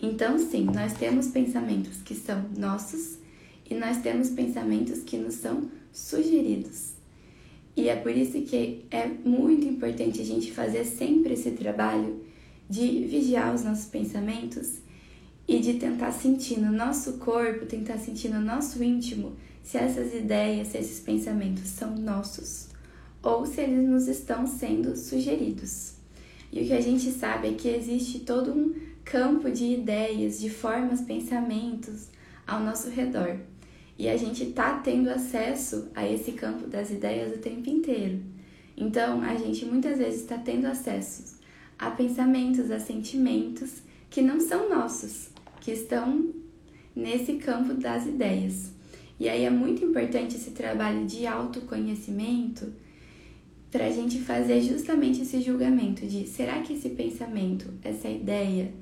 Então, 0.00 0.38
sim, 0.38 0.64
nós 0.66 0.92
temos 0.92 1.28
pensamentos 1.28 2.02
que 2.02 2.14
são 2.14 2.44
nossos 2.54 3.18
e 3.68 3.74
nós 3.74 3.98
temos 3.98 4.30
pensamentos 4.30 5.02
que 5.02 5.16
nos 5.16 5.34
são 5.34 5.68
sugeridos. 5.92 6.92
E 7.76 7.88
é 7.88 7.96
por 7.96 8.12
isso 8.12 8.40
que 8.42 8.84
é 8.90 9.06
muito 9.06 9.66
importante 9.66 10.20
a 10.20 10.24
gente 10.24 10.52
fazer 10.52 10.84
sempre 10.84 11.34
esse 11.34 11.50
trabalho 11.50 12.24
de 12.68 13.04
vigiar 13.04 13.54
os 13.54 13.62
nossos 13.62 13.86
pensamentos 13.86 14.78
e 15.46 15.58
de 15.60 15.74
tentar 15.74 16.12
sentir 16.12 16.58
no 16.58 16.72
nosso 16.72 17.14
corpo, 17.14 17.66
tentar 17.66 17.98
sentir 17.98 18.28
no 18.28 18.40
nosso 18.40 18.82
íntimo 18.82 19.36
se 19.62 19.76
essas 19.76 20.14
ideias, 20.14 20.68
se 20.68 20.78
esses 20.78 21.00
pensamentos 21.00 21.68
são 21.68 21.94
nossos 21.96 22.68
ou 23.22 23.44
se 23.44 23.60
eles 23.60 23.88
nos 23.88 24.06
estão 24.06 24.46
sendo 24.46 24.96
sugeridos. 24.96 25.94
E 26.52 26.62
o 26.62 26.66
que 26.66 26.72
a 26.72 26.80
gente 26.80 27.10
sabe 27.10 27.48
é 27.48 27.52
que 27.52 27.68
existe 27.68 28.20
todo 28.20 28.52
um 28.52 28.74
campo 29.04 29.50
de 29.50 29.64
ideias, 29.64 30.40
de 30.40 30.48
formas, 30.48 31.00
pensamentos 31.00 32.08
ao 32.46 32.60
nosso 32.60 32.88
redor. 32.88 33.38
E 33.98 34.08
a 34.08 34.16
gente 34.16 34.46
tá 34.46 34.78
tendo 34.78 35.08
acesso 35.08 35.88
a 35.94 36.06
esse 36.06 36.32
campo 36.32 36.66
das 36.66 36.90
ideias 36.90 37.34
o 37.34 37.38
tempo 37.38 37.68
inteiro. 37.68 38.20
Então, 38.76 39.22
a 39.22 39.34
gente 39.36 39.64
muitas 39.64 39.98
vezes 39.98 40.20
está 40.20 40.36
tendo 40.36 40.66
acesso 40.66 41.36
a 41.78 41.90
pensamentos, 41.90 42.70
a 42.70 42.78
sentimentos 42.78 43.82
que 44.10 44.20
não 44.20 44.40
são 44.40 44.68
nossos, 44.68 45.30
que 45.60 45.72
estão 45.72 46.32
nesse 46.94 47.34
campo 47.34 47.74
das 47.74 48.06
ideias. 48.06 48.70
E 49.18 49.28
aí 49.28 49.44
é 49.44 49.50
muito 49.50 49.84
importante 49.84 50.36
esse 50.36 50.50
trabalho 50.50 51.06
de 51.06 51.26
autoconhecimento 51.26 52.72
para 53.70 53.86
a 53.86 53.90
gente 53.90 54.18
fazer 54.20 54.60
justamente 54.60 55.22
esse 55.22 55.40
julgamento 55.40 56.06
de 56.06 56.26
será 56.26 56.60
que 56.60 56.74
esse 56.74 56.90
pensamento, 56.90 57.72
essa 57.82 58.08
ideia 58.08 58.72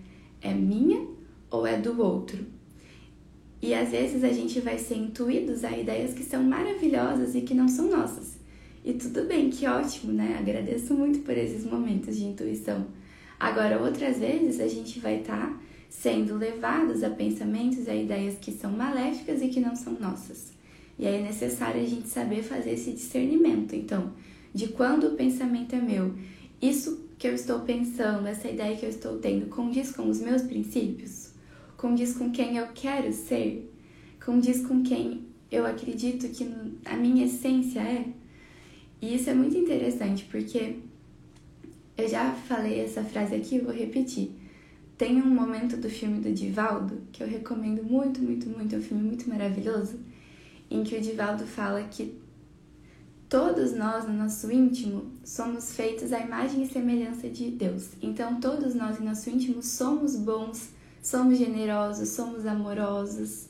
é 0.41 0.53
minha 0.53 1.07
ou 1.51 1.67
é 1.67 1.77
do 1.77 2.01
outro? 2.01 2.45
E 3.65 3.73
às 3.73 3.89
vezes 3.89 4.23
a 4.23 4.29
gente 4.29 4.61
vai 4.61 4.79
ser 4.79 4.97
intuídos 4.97 5.65
a 5.65 5.71
ideias 5.71 6.13
que 6.13 6.23
são 6.23 6.43
maravilhosas 6.43 7.35
e 7.35 7.41
que 7.41 7.55
não 7.55 7.67
são 7.67 7.89
nossas. 7.89 8.37
E 8.85 8.93
tudo 8.93 9.25
bem, 9.25 9.49
que 9.49 9.67
ótimo, 9.67 10.13
né? 10.13 10.37
Agradeço 10.39 10.93
muito 10.93 11.21
por 11.21 11.35
esses 11.35 11.65
momentos 11.65 12.15
de 12.15 12.27
intuição. 12.27 12.85
Agora, 13.41 13.81
outras 13.81 14.19
vezes 14.19 14.61
a 14.61 14.69
gente 14.69 15.01
vai 15.01 15.21
estar 15.21 15.47
tá 15.47 15.61
sendo 15.89 16.37
levados 16.37 17.03
a 17.03 17.09
pensamentos 17.09 17.87
e 17.87 17.91
a 17.91 17.97
ideias 17.97 18.37
que 18.39 18.53
são 18.53 18.71
maléficas 18.71 19.41
e 19.41 19.49
que 19.49 19.61
não 19.61 19.75
são 19.75 19.95
nossas. 19.95 20.53
E 20.99 21.07
aí 21.07 21.15
é 21.15 21.23
necessário 21.23 21.81
a 21.81 21.87
gente 21.87 22.09
saber 22.09 22.43
fazer 22.43 22.73
esse 22.73 22.93
discernimento. 22.93 23.75
Então, 23.75 24.13
de 24.53 24.69
quando 24.69 25.07
o 25.07 25.15
pensamento 25.17 25.75
é 25.75 25.81
meu, 25.81 26.13
isso 26.61 27.09
que 27.19 27.27
eu 27.27 27.35
estou 27.35 27.61
pensando, 27.61 28.27
essa 28.27 28.47
ideia 28.47 28.77
que 28.77 28.85
eu 28.85 28.91
estou 28.91 29.17
tendo, 29.17 29.47
condiz 29.47 29.91
com 29.91 30.07
os 30.11 30.21
meus 30.21 30.43
princípios? 30.43 31.24
Condiz 31.85 32.17
com 32.17 32.31
quem 32.31 32.57
eu 32.57 32.69
quero 32.69 33.13
ser? 33.13 33.71
Condiz 34.25 34.67
com 34.67 34.83
quem 34.83 35.27
eu 35.51 35.67
acredito 35.67 36.31
que 36.31 36.51
a 36.83 36.97
minha 36.97 37.27
essência 37.27 37.79
é? 37.81 38.07
E 39.03 39.15
isso 39.15 39.29
é 39.29 39.35
muito 39.35 39.55
interessante 39.55 40.25
porque 40.31 40.77
eu 41.99 42.09
já 42.09 42.33
falei 42.33 42.81
essa 42.81 43.05
frase 43.05 43.35
aqui, 43.35 43.59
vou 43.59 43.71
repetir. 43.71 44.31
Tem 44.97 45.21
um 45.21 45.29
momento 45.29 45.77
do 45.77 45.91
filme 45.91 46.23
do 46.23 46.33
Divaldo 46.33 47.03
que 47.13 47.23
eu 47.23 47.29
recomendo 47.29 47.85
muito, 47.85 48.19
muito, 48.19 48.49
muito, 48.49 48.75
é 48.75 48.79
um 48.79 48.83
filme 48.83 49.03
muito 49.03 49.29
maravilhoso, 49.29 50.01
em 50.71 50.83
que 50.83 50.97
o 50.97 51.01
Divaldo 51.03 51.45
fala 51.47 51.83
que 51.83 52.15
Todos 53.29 53.73
nós, 53.75 54.07
no 54.09 54.15
nosso 54.15 54.51
íntimo, 54.51 55.13
somos 55.23 55.75
feitos 55.75 56.15
à 56.15 56.21
imagem 56.21 56.63
e 56.63 56.67
semelhança 56.67 57.29
de 57.29 57.51
Deus. 57.51 57.91
Então, 58.01 58.41
todos 58.41 58.75
nós, 58.75 58.99
no 58.99 59.05
nosso 59.05 59.29
íntimo, 59.29 59.63
somos 59.63 60.15
bons, 60.15 60.73
somos 61.05 61.39
generosos, 61.39 62.09
somos 62.09 62.47
amorosos, 62.47 63.47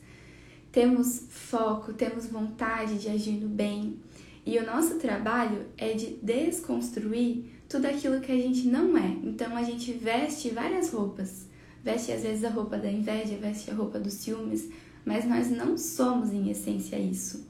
temos 0.72 1.26
foco, 1.30 1.92
temos 1.92 2.26
vontade 2.26 2.98
de 2.98 3.08
agir 3.08 3.40
no 3.40 3.48
bem. 3.48 3.96
E 4.44 4.58
o 4.58 4.66
nosso 4.66 4.96
trabalho 4.96 5.64
é 5.78 5.92
de 5.92 6.18
desconstruir 6.20 7.44
tudo 7.68 7.86
aquilo 7.86 8.20
que 8.20 8.32
a 8.32 8.36
gente 8.36 8.66
não 8.66 8.98
é. 8.98 9.16
Então, 9.22 9.56
a 9.56 9.62
gente 9.62 9.92
veste 9.92 10.50
várias 10.50 10.92
roupas. 10.92 11.46
Veste 11.82 12.10
às 12.12 12.22
vezes 12.22 12.44
a 12.44 12.50
roupa 12.50 12.76
da 12.76 12.90
inveja, 12.90 13.36
veste 13.36 13.70
a 13.70 13.74
roupa 13.74 14.00
dos 14.00 14.14
ciúmes, 14.14 14.68
mas 15.04 15.24
nós 15.24 15.48
não 15.50 15.78
somos 15.78 16.32
em 16.32 16.50
essência 16.50 16.98
isso. 16.98 17.46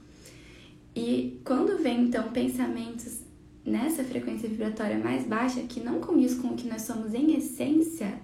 E 0.94 1.40
quando 1.44 1.82
vem 1.82 2.02
então 2.02 2.30
pensamentos 2.30 3.20
nessa 3.64 4.04
frequência 4.04 4.48
vibratória 4.48 4.98
mais 4.98 5.26
baixa 5.26 5.62
que 5.62 5.80
não 5.80 5.98
condiz 5.98 6.34
com 6.34 6.48
o 6.48 6.56
que 6.56 6.68
nós 6.68 6.82
somos 6.82 7.14
em 7.14 7.36
essência, 7.36 8.20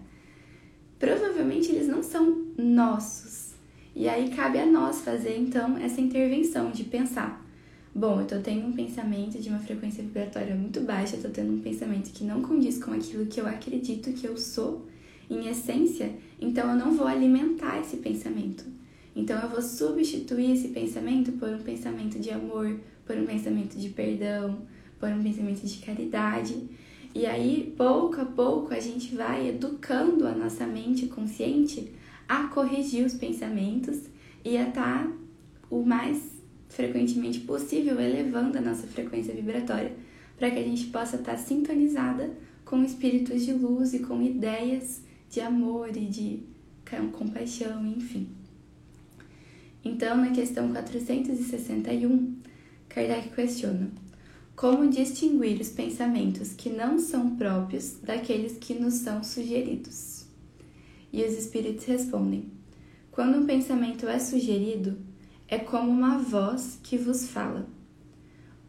provavelmente 1.00 1.73
eles 1.73 1.88
não 1.88 2.02
são 2.02 2.45
nossos. 2.57 3.54
E 3.97 4.09
aí 4.09 4.28
cabe 4.30 4.59
a 4.61 4.66
nós 4.66 5.00
fazer 5.00 5.37
então 5.37 5.76
essa 5.78 6.00
intervenção 6.00 6.71
de 6.71 6.85
pensar: 6.85 7.45
bom, 7.92 8.21
eu 8.21 8.26
tô 8.26 8.38
tendo 8.38 8.66
um 8.66 8.73
pensamento 8.73 9.40
de 9.40 9.49
uma 9.49 9.59
frequência 9.59 10.04
vibratória 10.04 10.54
muito 10.54 10.80
baixa, 10.83 11.16
eu 11.16 11.23
tô 11.23 11.28
tendo 11.30 11.52
um 11.52 11.61
pensamento 11.61 12.12
que 12.12 12.23
não 12.23 12.42
condiz 12.42 12.78
com 12.78 12.92
aquilo 12.92 13.26
que 13.26 13.40
eu 13.40 13.49
acredito 13.49 14.12
que 14.12 14.26
eu 14.26 14.37
sou 14.37 14.87
em 15.28 15.49
essência, 15.49 16.12
então 16.40 16.71
eu 16.71 16.76
não 16.76 16.92
vou 16.92 17.07
alimentar 17.07 17.80
esse 17.80 17.97
pensamento. 17.97 18.64
Então 19.14 19.40
eu 19.40 19.49
vou 19.49 19.62
substituir 19.62 20.52
esse 20.52 20.69
pensamento 20.69 21.33
por 21.33 21.48
um 21.48 21.59
pensamento 21.59 22.18
de 22.18 22.31
amor, 22.31 22.79
por 23.05 23.16
um 23.16 23.27
pensamento 23.27 23.77
de 23.77 23.88
perdão, 23.88 24.59
por 25.01 25.09
um 25.09 25.22
pensamento 25.22 25.66
de 25.66 25.79
caridade. 25.79 26.55
E 27.14 27.27
aí, 27.27 27.75
pouco 27.77 28.20
a 28.20 28.25
pouco, 28.25 28.73
a 28.73 28.81
gente 28.81 29.14
vai 29.14 29.49
educando 29.49 30.27
a 30.27 30.33
nossa 30.33 30.66
mente 30.66 31.07
consciente 31.07 31.92
a 32.29 32.44
corrigir 32.44 33.05
os 33.05 33.14
pensamentos 33.14 34.03
e 34.44 34.57
a 34.57 34.68
estar 34.68 35.05
tá 35.05 35.12
o 35.68 35.85
mais 35.85 36.40
frequentemente 36.68 37.40
possível 37.40 38.01
elevando 38.01 38.57
a 38.59 38.61
nossa 38.61 38.87
frequência 38.87 39.35
vibratória, 39.35 39.92
para 40.37 40.51
que 40.51 40.59
a 40.59 40.62
gente 40.62 40.87
possa 40.87 41.16
estar 41.16 41.33
tá 41.33 41.38
sintonizada 41.38 42.31
com 42.64 42.85
espíritos 42.85 43.44
de 43.44 43.53
luz 43.53 43.92
e 43.92 43.99
com 43.99 44.23
ideias 44.23 45.03
de 45.29 45.40
amor 45.40 45.96
e 45.96 46.07
de 46.07 46.42
compaixão, 47.12 47.87
enfim. 47.87 48.29
Então, 49.85 50.16
na 50.16 50.31
questão 50.31 50.73
461, 50.73 52.37
Kardec 52.88 53.29
questiona: 53.31 53.90
como 54.61 54.90
distinguir 54.90 55.59
os 55.59 55.70
pensamentos 55.70 56.53
que 56.53 56.68
não 56.68 56.99
são 56.99 57.35
próprios 57.35 57.94
daqueles 58.03 58.59
que 58.59 58.75
nos 58.75 58.92
são 58.92 59.25
sugeridos? 59.25 60.27
E 61.11 61.25
os 61.25 61.33
espíritos 61.33 61.87
respondem: 61.87 62.53
quando 63.11 63.38
um 63.38 63.46
pensamento 63.46 64.07
é 64.07 64.18
sugerido, 64.18 64.99
é 65.49 65.59
como 65.59 65.90
uma 65.90 66.18
voz 66.18 66.79
que 66.83 66.99
vos 66.99 67.27
fala. 67.27 67.70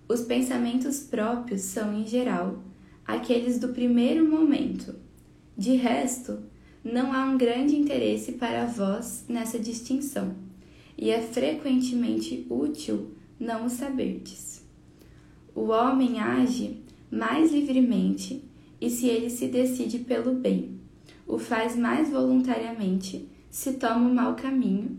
Os 0.08 0.22
pensamentos 0.22 1.02
próprios 1.02 1.64
são, 1.64 1.94
em 1.94 2.08
geral, 2.08 2.64
aqueles 3.06 3.60
do 3.60 3.74
primeiro 3.74 4.26
momento. 4.26 4.96
De 5.58 5.76
resto, 5.76 6.40
não 6.86 7.12
há 7.12 7.26
um 7.26 7.38
grande 7.38 7.76
interesse 7.76 8.32
para 8.32 8.66
voz 8.66 9.26
nessa 9.28 9.60
distinção 9.60 10.38
e 10.98 11.10
é 11.10 11.22
frequentemente 11.22 12.48
útil 12.50 13.12
não 13.38 13.66
o 13.66 13.70
saberdes. 13.70 14.61
O 15.54 15.68
homem 15.68 16.20
age 16.20 16.82
mais 17.12 17.52
livremente 17.52 18.44
e 18.80 18.90
se 18.90 19.08
ele 19.08 19.30
se 19.30 19.48
decide 19.48 20.00
pelo 20.00 20.34
bem, 20.34 20.80
o 21.28 21.38
faz 21.38 21.76
mais 21.76 22.10
voluntariamente 22.10 23.30
se 23.50 23.74
toma 23.74 24.10
o 24.10 24.14
mau 24.14 24.36
caminho, 24.36 24.98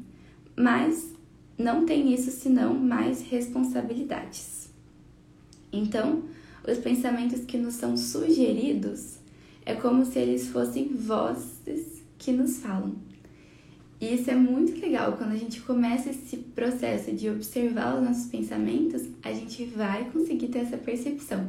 mas 0.56 1.12
não 1.58 1.86
tem 1.86 2.12
isso 2.12 2.30
senão 2.30 2.74
mais 2.74 3.22
responsabilidades. 3.22 4.70
Então, 5.72 6.24
os 6.68 6.78
pensamentos 6.78 7.44
que 7.44 7.56
nos 7.56 7.74
são 7.74 7.96
sugeridos 7.96 9.16
é 9.64 9.74
como 9.74 10.04
se 10.04 10.18
eles 10.18 10.48
fossem 10.48 10.88
vozes 10.88 12.02
que 12.18 12.30
nos 12.30 12.58
falam. 12.58 12.94
E 14.02 14.14
isso 14.16 14.28
é 14.32 14.34
muito 14.34 14.80
legal. 14.80 15.12
Quando 15.12 15.30
a 15.30 15.36
gente 15.36 15.60
começa 15.60 16.10
esse 16.10 16.36
processo 16.36 17.12
de 17.12 17.30
observar 17.30 17.96
os 17.96 18.04
nossos 18.04 18.26
pensamentos, 18.26 19.02
a 19.22 19.32
gente 19.32 19.64
vai 19.66 20.10
conseguir 20.10 20.48
ter 20.48 20.58
essa 20.58 20.76
percepção 20.76 21.48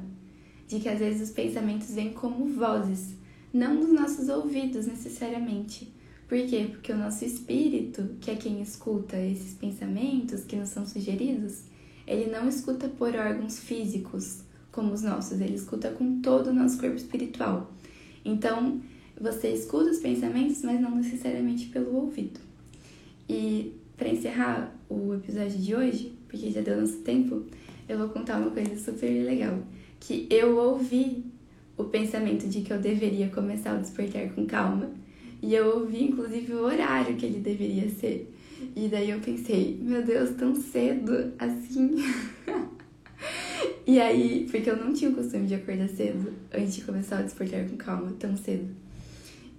de 0.67 0.79
que 0.79 0.87
às 0.87 0.99
vezes 0.99 1.29
os 1.29 1.33
pensamentos 1.33 1.89
vêm 1.95 2.13
como 2.13 2.45
vozes, 2.45 3.15
não 3.51 3.73
nos 3.73 3.91
nossos 3.91 4.29
ouvidos 4.29 4.85
necessariamente. 4.85 5.91
Por 6.27 6.37
quê? 6.45 6.67
Porque 6.69 6.91
o 6.91 6.97
nosso 6.97 7.25
espírito, 7.25 8.07
que 8.21 8.29
é 8.29 8.35
quem 8.35 8.61
escuta 8.61 9.17
esses 9.17 9.55
pensamentos 9.55 10.43
que 10.43 10.55
nos 10.55 10.69
são 10.69 10.85
sugeridos, 10.85 11.63
ele 12.05 12.29
não 12.29 12.47
escuta 12.47 12.87
por 12.87 13.15
órgãos 13.15 13.59
físicos 13.59 14.43
como 14.71 14.93
os 14.93 15.01
nossos, 15.01 15.41
ele 15.41 15.55
escuta 15.55 15.89
com 15.89 16.21
todo 16.21 16.51
o 16.51 16.53
nosso 16.53 16.77
corpo 16.77 16.97
espiritual. 16.97 17.73
Então, 18.23 18.79
você 19.19 19.49
escuta 19.49 19.91
os 19.91 19.99
pensamentos, 19.99 20.61
mas 20.63 20.79
não 20.79 20.95
necessariamente 20.95 21.67
pelo 21.67 21.95
ouvido. 21.95 22.39
E 23.29 23.73
para 23.95 24.09
encerrar 24.09 24.75
o 24.89 25.13
episódio 25.13 25.57
de 25.57 25.75
hoje, 25.75 26.13
porque 26.27 26.51
já 26.51 26.61
deu 26.61 26.79
nosso 26.79 26.97
tempo, 26.99 27.43
eu 27.87 27.97
vou 27.97 28.09
contar 28.09 28.37
uma 28.37 28.51
coisa 28.51 28.75
super 28.77 29.09
legal. 29.23 29.59
Que 29.99 30.27
eu 30.29 30.57
ouvi 30.57 31.23
o 31.77 31.85
pensamento 31.85 32.47
de 32.47 32.61
que 32.61 32.71
eu 32.71 32.79
deveria 32.79 33.29
começar 33.29 33.77
o 33.77 33.81
despertar 33.81 34.29
com 34.33 34.45
calma. 34.45 34.91
E 35.41 35.53
eu 35.53 35.79
ouvi, 35.79 36.05
inclusive, 36.05 36.53
o 36.53 36.63
horário 36.63 37.15
que 37.15 37.25
ele 37.25 37.39
deveria 37.39 37.89
ser. 37.89 38.33
E 38.75 38.87
daí 38.87 39.09
eu 39.09 39.19
pensei, 39.19 39.77
meu 39.81 40.03
Deus, 40.03 40.31
tão 40.31 40.55
cedo 40.55 41.33
assim. 41.37 41.95
e 43.85 43.99
aí, 43.99 44.47
porque 44.49 44.69
eu 44.69 44.77
não 44.77 44.93
tinha 44.93 45.11
o 45.11 45.15
costume 45.15 45.47
de 45.47 45.55
acordar 45.55 45.89
cedo 45.89 46.31
antes 46.53 46.75
de 46.75 46.81
começar 46.81 47.19
o 47.19 47.23
despertar 47.23 47.67
com 47.67 47.75
calma, 47.75 48.13
tão 48.17 48.35
cedo. 48.37 48.82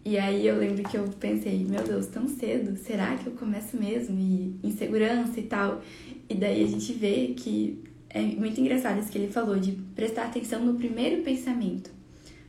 E 0.05 0.19
aí 0.19 0.47
eu 0.47 0.59
lembro 0.59 0.83
que 0.83 0.99
eu 0.99 1.05
pensei, 1.19 1.64
meu 1.64 1.83
Deus, 1.83 2.07
tão 2.09 2.29
cedo, 2.29 2.77
será 2.77 3.17
que 3.17 3.27
eu 3.27 3.33
começo 3.33 3.75
mesmo? 3.77 4.19
E 4.21 4.55
insegurança 4.62 5.40
e 5.40 5.45
tal. 5.45 5.81
E 6.29 6.35
daí 6.35 6.62
a 6.62 6.67
gente 6.67 6.93
vê 6.93 7.29
que 7.35 7.83
é 8.11 8.21
muito 8.21 8.61
engraçado 8.61 9.01
isso 9.01 9.11
que 9.11 9.17
ele 9.17 9.33
falou, 9.33 9.59
de 9.59 9.73
prestar 9.95 10.27
atenção 10.27 10.62
no 10.64 10.75
primeiro 10.75 11.23
pensamento. 11.23 11.90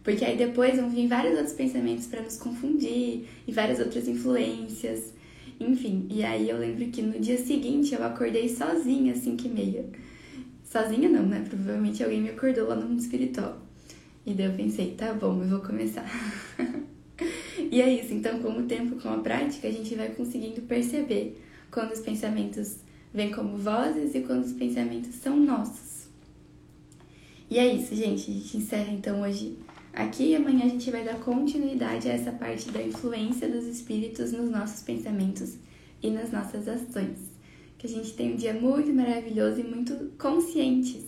Porque 0.03 0.25
aí 0.25 0.37
depois 0.37 0.77
vão 0.77 0.89
vir 0.89 1.07
vários 1.07 1.37
outros 1.37 1.53
pensamentos 1.53 2.05
para 2.07 2.21
nos 2.21 2.37
confundir 2.37 3.25
e 3.47 3.51
várias 3.51 3.79
outras 3.79 4.07
influências. 4.07 5.13
Enfim, 5.59 6.07
e 6.11 6.23
aí 6.23 6.49
eu 6.49 6.57
lembro 6.57 6.85
que 6.87 7.01
no 7.01 7.17
dia 7.19 7.37
seguinte 7.37 7.95
eu 7.95 8.03
acordei 8.03 8.49
sozinha 8.49 9.13
às 9.13 9.19
5 9.19 9.47
e 9.47 9.49
meia. 9.49 9.85
Sozinha 10.63 11.07
não, 11.07 11.25
né? 11.25 11.43
Provavelmente 11.49 12.03
alguém 12.03 12.21
me 12.21 12.29
acordou 12.29 12.67
lá 12.67 12.75
no 12.75 12.87
mundo 12.89 12.99
espiritual. 12.99 13.57
E 14.25 14.33
daí 14.33 14.47
eu 14.47 14.53
pensei, 14.53 14.91
tá 14.91 15.13
bom, 15.13 15.41
eu 15.41 15.47
vou 15.47 15.59
começar. 15.61 16.05
e 17.71 17.81
é 17.81 17.89
isso, 17.89 18.13
então 18.13 18.39
com 18.39 18.59
o 18.59 18.63
tempo, 18.63 18.95
com 19.01 19.09
a 19.09 19.17
prática, 19.17 19.67
a 19.67 19.71
gente 19.71 19.95
vai 19.95 20.09
conseguindo 20.09 20.61
perceber 20.61 21.41
quando 21.71 21.91
os 21.91 21.99
pensamentos 21.99 22.77
vêm 23.13 23.31
como 23.31 23.57
vozes 23.57 24.15
e 24.15 24.21
quando 24.21 24.43
os 24.43 24.53
pensamentos 24.53 25.15
são 25.15 25.37
nossos. 25.37 26.07
E 27.49 27.59
é 27.59 27.73
isso, 27.73 27.95
gente. 27.95 28.31
A 28.31 28.33
gente 28.33 28.57
encerra 28.57 28.91
então 28.91 29.21
hoje 29.21 29.57
aqui 29.93 30.31
e 30.31 30.35
amanhã 30.35 30.65
a 30.65 30.69
gente 30.69 30.89
vai 30.91 31.03
dar 31.03 31.19
continuidade 31.19 32.09
a 32.09 32.13
essa 32.13 32.31
parte 32.31 32.69
da 32.71 32.81
influência 32.81 33.47
dos 33.47 33.65
espíritos 33.65 34.31
nos 34.31 34.49
nossos 34.49 34.81
pensamentos 34.81 35.55
e 36.01 36.09
nas 36.09 36.31
nossas 36.31 36.67
ações 36.67 37.35
que 37.77 37.87
a 37.87 37.89
gente 37.89 38.13
tenha 38.13 38.33
um 38.33 38.35
dia 38.35 38.53
muito 38.53 38.91
maravilhoso 38.93 39.59
e 39.59 39.63
muito 39.63 40.11
conscientes 40.17 41.03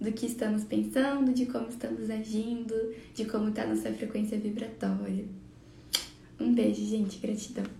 do 0.00 0.12
que 0.12 0.26
estamos 0.26 0.64
pensando, 0.64 1.32
de 1.32 1.46
como 1.46 1.68
estamos 1.68 2.08
agindo, 2.08 2.74
de 3.14 3.24
como 3.24 3.48
está 3.48 3.66
nossa 3.66 3.92
frequência 3.92 4.38
vibratória. 4.38 5.24
Um 6.40 6.54
beijo, 6.54 6.84
gente. 6.86 7.18
Gratidão. 7.18 7.79